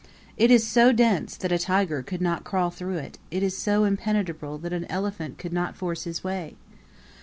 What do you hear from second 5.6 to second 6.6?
force his way!